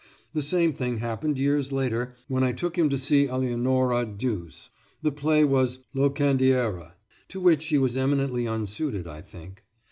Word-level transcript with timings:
The 0.33 0.41
same 0.41 0.73
thing 0.73 0.97
happened 0.97 1.37
years 1.37 1.71
later 1.71 2.15
when 2.27 2.43
I 2.43 2.53
took 2.53 2.75
him 2.75 2.89
to 2.89 2.97
see 2.97 3.27
Eleonora 3.27 4.03
Duse. 4.03 4.71
The 5.03 5.11
play 5.11 5.45
was 5.45 5.77
"Locandiera," 5.93 6.93
to 7.27 7.39
which 7.39 7.61
she 7.61 7.77
was 7.77 7.95
eminently 7.95 8.47
unsuited, 8.47 9.07
I 9.07 9.21
think. 9.21 9.61